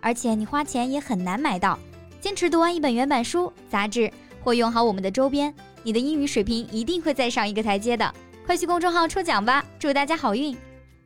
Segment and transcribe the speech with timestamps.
[0.00, 1.78] 而且你花钱也很难买到。
[2.20, 4.10] 坚持读完一本原版书、杂志，
[4.42, 8.14] 或用好我们的周边，你的英语水平一定会再上一个台阶的。
[8.46, 10.56] 快去公众号抽奖吧，祝大家好运！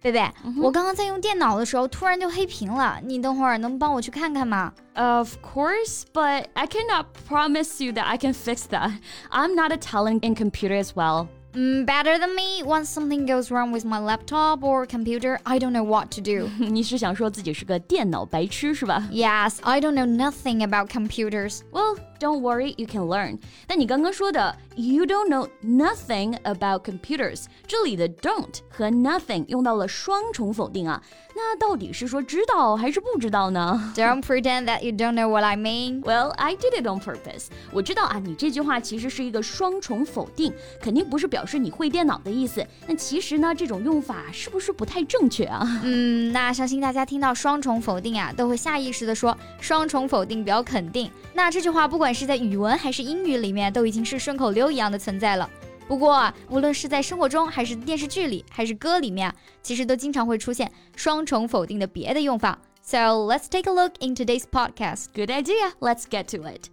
[0.00, 0.30] 贝贝，
[0.60, 8.92] 我刚刚在用电脑的时候，突然就黑屏了，你等会儿能帮我去看看吗？Of course, but I cannot promise you that I can fix that.
[9.30, 11.28] I'm not a talent in computer as well.
[11.53, 12.61] Mm, better than me.
[12.63, 16.47] Once something goes wrong with my laptop or computer, I don't know what to do.
[16.59, 19.03] 你是想说自己是个电脑白痴是吧？
[19.11, 21.61] Yes, I don't know nothing about computers.
[21.71, 23.38] Well, don't worry, you can learn.
[23.66, 31.02] 但你刚刚说的 you don't know nothing about computers，这里的 don't 和 nothing 用到了双重否定啊。
[31.36, 36.00] 那到底是说知道还是不知道呢？Don't pretend that you don't know what I mean.
[36.02, 37.46] Well, I did it on purpose.
[37.72, 42.64] 我知道啊，你这句话其实是一个双重否定，肯定不是表示你会电脑的意思。
[42.86, 45.80] 那其实呢，这种用法是不是不太正确啊？
[45.82, 51.10] 嗯，那相信大家听到双重否定啊，都会下意识的说双重否定表肯定。
[51.32, 55.48] 那这句话不管不管是在语文还是英语里面，都已经是顺口溜一样的存在了。
[55.88, 62.58] 不过啊，无论是在生活中，还是电视剧里，还是歌里面，其实都经常会出现双重否定的别的用法。
[62.82, 65.06] So let's take a look in today's podcast.
[65.14, 65.72] Good idea.
[65.80, 66.66] Let's get to it.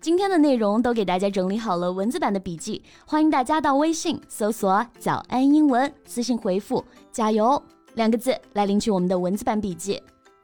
[0.00, 7.62] 今天的内容都给大家整理好了文字版的笔记，欢迎大家到微信搜索“早安英文”，私信回复“加油”
[7.92, 10.02] 两个字来领取我们的文字版笔记。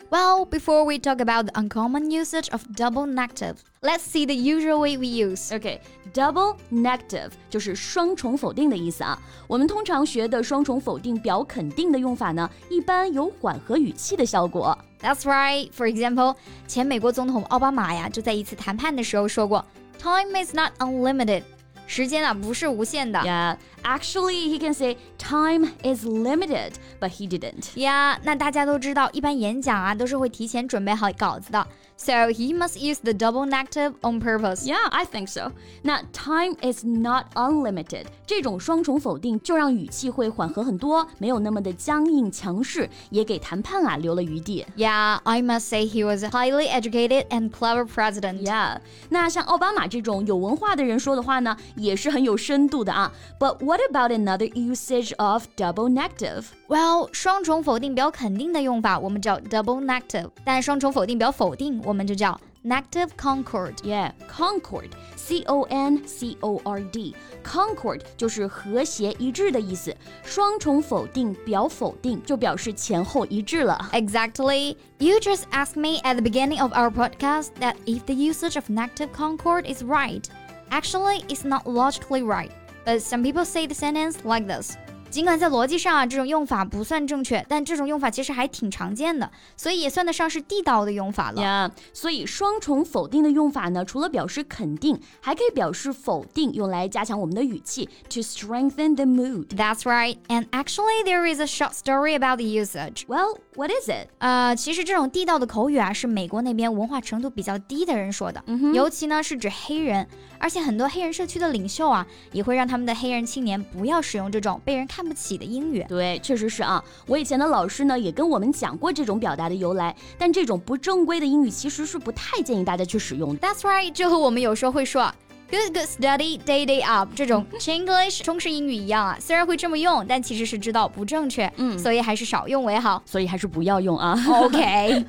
[0.09, 4.79] Well, before we talk about the uncommon usage of double negative, let's see the usual
[4.79, 5.51] way we use.
[5.51, 5.79] Okay,
[6.13, 9.17] double negative 就是双重否定的意思啊。
[9.47, 14.77] 我们通常学的双重否定表肯定的用法呢，一般有缓和语气的效果。
[15.01, 15.71] That's right.
[15.71, 16.35] For example，
[16.67, 19.65] 前美国总统奥巴马呀，就在一次谈判的时候说过，
[19.97, 21.41] Time is not unlimited.
[21.88, 23.18] 时间啊不是无限的。
[23.20, 27.72] Yeah, actually he can say time is limited, but he didn't.
[27.74, 31.66] Yeah，那大家都知道，一般演讲啊都是会提前准备好稿子的。
[31.97, 34.65] So he must use the double negative on purpose.
[34.65, 35.51] Yeah, I think so.
[35.83, 44.65] 那 time is not unlimited 这种双重否定就让语气会缓和很多，没有那么的僵硬强势，也给谈判啊留了余地。
[44.75, 48.43] Yeah, I must say he was a highly educated and clever president.
[48.43, 48.79] Yeah，
[49.09, 53.13] 那像奥巴马这种有文化的人说的话呢，也是很有深度的啊。
[53.39, 56.45] But what about another usage of double negative?
[56.67, 63.75] Well，双重否定表肯定的用法我们叫 double negative，但双重否定表否定 我们就叫 negative concord.
[63.83, 69.95] Yeah, concord, C O N C O R D, concord 就是和谐一致的意思。
[70.23, 73.89] 双重否定表否定就表示前后一致了。
[73.93, 74.75] Exactly.
[74.99, 78.69] You just asked me at the beginning of our podcast that if the usage of
[78.69, 80.23] negative concord is right.
[80.69, 82.49] Actually, it's not logically right,
[82.85, 84.75] but some people say the sentence like this.
[85.10, 91.40] 尽管在逻辑上啊，这种用法不算正确，但这种用法其实还挺常见的，所以也算得上是地道的用法了。
[91.40, 99.46] Yeah，所以双重否定的用法呢，除了表示肯定，还可以表示否定，用来加强我们的语气，to strengthen the mood.
[99.48, 100.18] That's right.
[100.28, 103.06] And actually, there is a short story about the usage.
[103.06, 104.08] Well, what is it?
[104.18, 108.44] 呃，其实这种地道的口语啊，是美国那边文化程度比较低的人说的，
[108.74, 110.06] 尤其呢是指黑人，
[110.38, 114.97] 而且很多黑人社区的领袖啊，也会让他们的黑人青年不要使用这种被人看。
[114.98, 116.82] 看不起的英语，对，确实是啊。
[117.06, 119.94] 我以前的老师呢，也跟我们讲过这种表达的由来。
[120.18, 123.46] 但这种不正规的英语，其实是不太建议大家去使用的。
[123.46, 125.14] That's right，就和我们有时候会说。
[125.51, 134.19] Good, good study, day, day up，这种 Chinglish 中式英语一样啊，虽然会这么用，但其实是知道不正确，嗯，所以还是少用为好，所以还是不要用啊。
[134.27, 135.05] OK，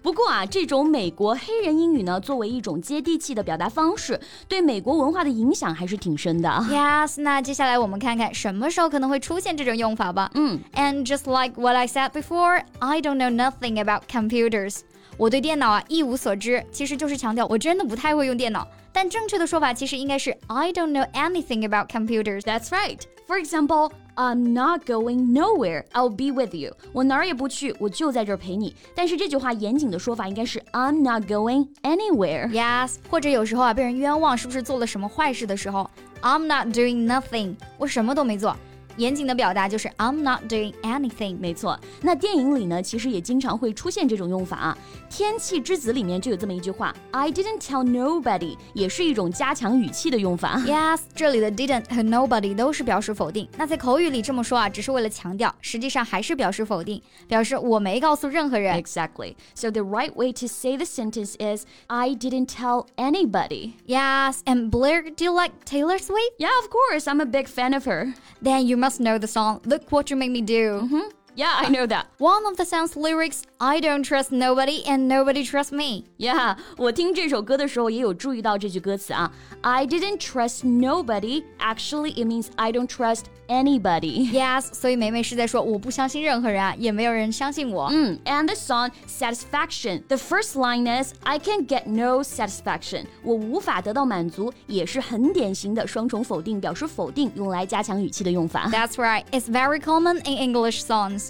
[0.00, 4.18] 不过啊，这种美国黑人英语呢，作为一种接地气的表达方式，
[4.48, 6.48] 对美国文化的影响还是挺深的。
[6.70, 10.30] Yes，那接下来我们看看什么时候可能会出现这种用法吧。
[10.32, 14.78] 嗯，And just like what I said before, I don't know nothing about computers.
[15.17, 18.67] 我对电脑啊一无所知，其实就是强调我真的不太会用电脑。
[18.93, 22.41] 但正确的说法其实应该是 I don't know anything about computers.
[22.41, 22.99] That's right.
[23.27, 25.85] For example, I'm not going nowhere.
[25.91, 26.73] I'll be with you.
[26.93, 28.75] 我哪儿也不去，我就在这儿陪你。
[28.95, 32.49] 但是这句话严谨的说法应该是 I'm not going anywhere.
[32.49, 32.95] Yes.
[33.09, 35.89] 或者有时候啊被人冤枉是不是做了什么坏事的时候
[36.21, 37.55] ，I'm not doing nothing.
[37.77, 38.55] 我什么都没做。
[38.98, 41.38] 严谨的表达就是 I'm not doing anything。
[41.38, 44.78] 没错，那电影里呢，其实也经常会出现这种用法啊。《
[45.14, 50.58] 天气之子》里面就有这么一句话，I didn't tell nobody，也是一种加强语气的用法。
[50.66, 53.48] Yes，这里的 didn't 和 nobody 都是表示否定。
[53.56, 58.78] 那在口语里这么说啊，只是为了强调，实际上还是表示否定，表示我没告诉任何人。
[58.82, 59.36] Exactly.
[59.54, 63.72] So the right way to say the sentence is I didn't tell anybody.
[63.86, 66.34] Yes, and Blair, do you like Taylor Swift?
[66.38, 67.06] Yeah, of course.
[67.06, 68.12] I'm a big fan of her.
[68.42, 70.79] Then you must know the song Look What You Made Me Do.
[70.79, 71.16] Mm -hmm.
[71.37, 72.07] Yeah, I know that.
[72.17, 76.05] One of the song's lyrics, I don't trust nobody and nobody trusts me.
[76.17, 79.31] Yeah，我听这首歌的时候也有注意到这句歌词啊。
[79.61, 81.43] I didn't trust nobody.
[81.59, 84.31] Actually, it means I don't trust anybody.
[84.33, 87.87] Yes，所以霉霉是在说我不相信任何人啊，也没有人相信我。
[87.91, 90.01] 嗯，And the song Satisfaction.
[90.07, 93.05] The first line is I can get no satisfaction.
[93.21, 98.67] 我无法得到满足，也是很典型的双重否定，表示否定用来加强语气的用法。
[98.71, 99.25] That's right.
[99.31, 101.26] It's very common in English songs.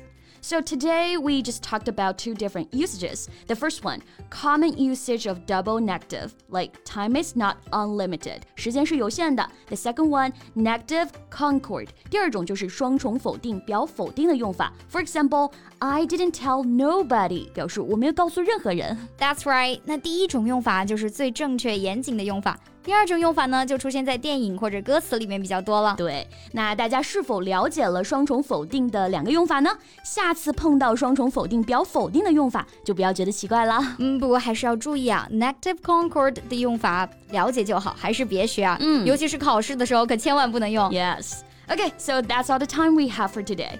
[0.47, 3.27] So today we just talked about two different usages.
[3.47, 9.49] The first one, common usage of double negative, like time is not unlimited, 时间是有限的.
[9.69, 11.89] The second one, negative concord.
[12.11, 14.73] 第二种就是双重否定，表否定的用法.
[14.91, 18.99] For example, I didn't tell nobody，表示我没有告诉任何人。
[19.19, 19.81] That's right。
[19.85, 22.59] 那第一种用法就是最正确严谨的用法。
[22.88, 25.94] 第二种用法呢，就出现在电影或者歌词里面比较多了。
[25.98, 29.70] 对，那大家是否了解了双重否定的两个用法呢？
[30.06, 33.78] 下次碰到双重否定表否定的用法，就不要觉得奇怪了。
[34.00, 38.78] 嗯，不过还是要注意啊，negative concord 的用法了解就好，还是别学啊。
[38.80, 40.90] 嗯，尤其是考试的时候，可千万不能用。
[40.90, 41.40] Yes.
[41.68, 43.78] Okay, so that's all the time we have for today.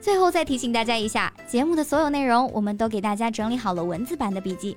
[0.00, 4.76] 最后再提醒大家一下，节目的所有内容我们都给大家整理好了文字版的笔记。